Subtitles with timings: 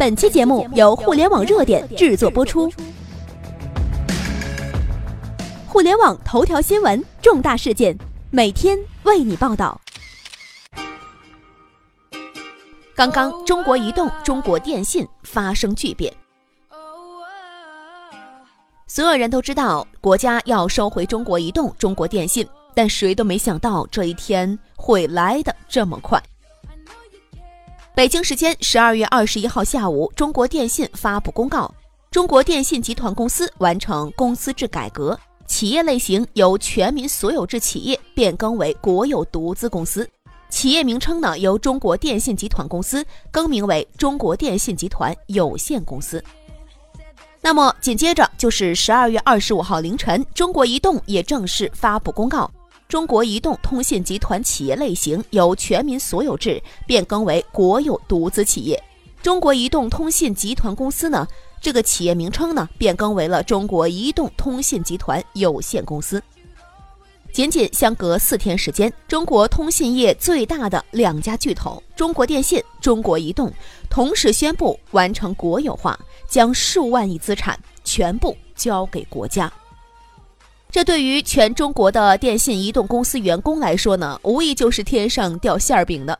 [0.00, 2.72] 本期节目由互联网热点制作播出。
[5.68, 7.94] 互联网头条新闻，重大事件，
[8.30, 9.78] 每天为你报道。
[12.94, 16.10] 刚刚，中国移动、中国电信发生巨变。
[18.86, 26.18] 所有人都知道，国家要收回中国移动、中国电信，但谁都没想到这一天会来的这么快。
[27.92, 31.72] 北京时间十二月二十一号下午，中国电信发布公告，
[32.10, 40.08] 中国电信集团公司完成公司制改革，企业类型由全民所有制企业变更为国有独资公司，
[40.48, 46.22] 企业名称呢由中国电信集团公司更名为中国电信集团有限公司。
[47.42, 52.48] 那么紧接着就是十二月二十五号凌晨，中国移动也正式发布公告，
[52.90, 58.82] 中国移动通信集团企业类型由全民所有制变更为国有独资企业。
[59.22, 61.24] 中国移动通信集团公司呢，
[61.60, 66.20] 这个企业名称呢变更为了中国移动通信集团有限公司。
[67.32, 73.52] 仅仅相隔四天时间，中国通信业最大的两家巨头中国电信、中国移动
[73.88, 75.96] 同时宣布完成国有化，
[76.28, 79.48] 将数万亿资产全部交给国家。
[80.70, 86.16] 这对于全中国的电信、移动公司员工来说呢，无疑就是天上掉馅儿饼的。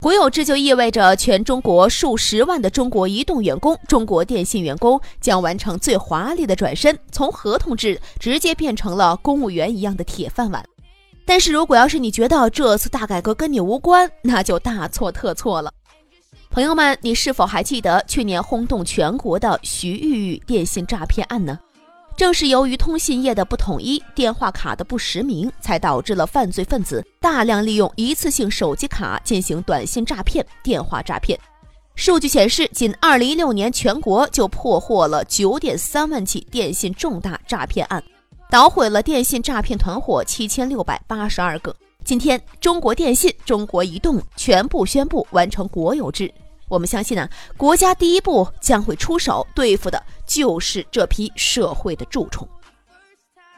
[0.00, 10.64] 国有制就意味着全中国数十万的中国移动员工、中国电信员工将完成最华丽的转身，从合同制直接变成了公务员一样的铁饭碗。
[11.26, 15.70] 但是如果要是你觉得这次大改革跟你无关，那就大错特错了。
[16.48, 21.58] 朋友们，你是否还记得去年轰动全国的徐玉玉电信诈骗案呢？
[22.20, 31.40] 正是由于通信业的不统一、电话卡的不实名，才导致了犯罪分子大量利用一次性手机卡进行短信诈骗、电话诈骗。
[31.94, 38.04] 数据显示，仅2016年，全国就破获了9.3万起电信重大诈骗案，
[38.50, 41.74] 捣毁了电信诈骗团伙7682个。
[42.04, 46.30] 今天，中国电信、中国移动全部宣布完成国有制。
[46.70, 52.48] 我们相信呢，国家第一步将会出手对付的就是这批社会的蛀虫。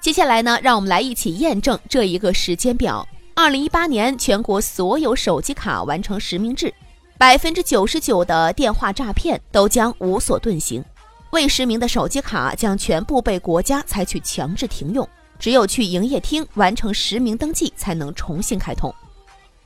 [0.00, 6.72] 接下来呢，让我们来一起验证这一个时间表：二零一八年，全国所有手机卡完成实名制，
[7.18, 10.82] 百分之九十九的电话诈骗都将无所遁形，
[11.30, 15.06] 未实名的手机卡将全部被国家采取强制停用，
[15.38, 18.94] 只有去营业厅完成实名登记才能重新开通。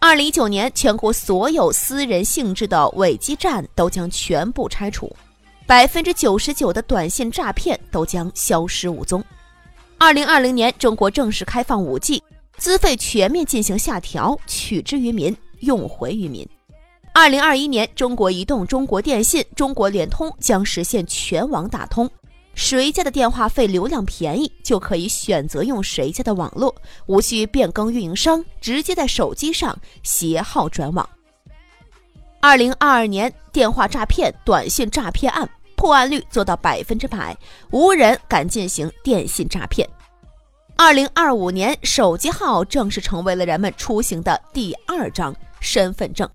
[0.00, 5.14] 二零一九年，全国所有私人性质的伪基站都将全部拆除，
[5.66, 9.22] 百分之九十九的短信诈骗都将消失无踪。
[9.98, 12.22] 二零二零年，中国正式开放五 G，
[12.56, 16.48] 资费全面进行下调，取之于民，用回于民。
[17.12, 22.08] 二零二一年，中国移动、中国电信、中国联通将实现全网打通。
[22.58, 26.74] 谁家的电话费流量便宜，就可以选择用谁家的网络，
[27.06, 31.08] 无需变更运营商，直接在手机上携号转网。
[32.40, 37.34] 二零二二年，电话诈骗、短信诈骗案破案率做到百分之百，
[37.70, 39.88] 无人敢进行电信诈骗。
[40.76, 46.28] 二零二五年，手机号正式成为了人们出行的第二张身份证，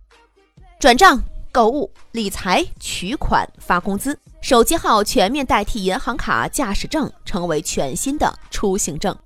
[0.79, 1.22] 转账。
[1.51, 9.18] 购物、理财、取款、发工资，手机号全面代替银行卡、驾驶证，成为全新的出行证。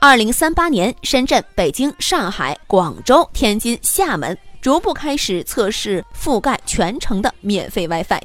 [0.00, 8.22] 二零三八年，深圳、北京、上海、广州、天津、厦门逐步开始测试覆盖全城的免费 WiFi。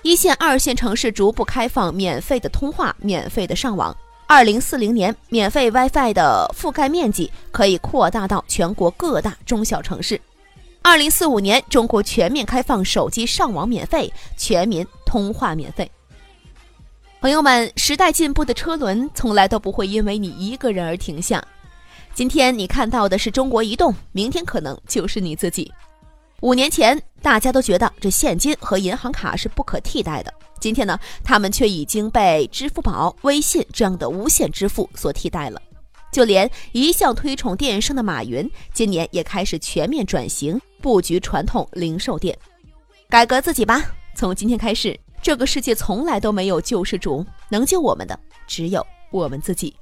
[0.00, 3.94] 一线、二线城市逐步开放免费的通话、免费的上网。
[4.26, 10.18] 二零四零年，免费 WiFi 的覆盖面积可以扩大到全国各大中小城市。
[10.82, 15.90] 二零四五年，中国全面开放手机上网免费，全民通话免费。
[17.20, 21.44] 朋友们，时代进步的车轮从来都不会因为你一个人而停下。
[22.14, 25.70] 今天你看到的是中国移动，明天可能就是你自己。
[26.40, 35.60] 五年前，大家都觉得这现金和银行卡是不可替代的，今天呢，他们却已经被支付宝、微信这样的无线支付所替代了。
[36.10, 40.58] 就连一向推崇电商的马云，今年也开始全面转型。
[40.80, 42.36] 布局传统零售店，
[43.08, 43.82] 改革自己吧。
[44.14, 49.74] 从今天开始，这个世界从来都没有救世主，能救我们的只有我们自己。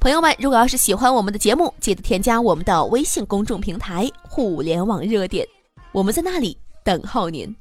[0.00, 5.46] 朋友们，如果要是喜欢我们的节目，记得添加我们的微信公众平台“互联网热点”，
[5.92, 7.54] 我们在那里等候您。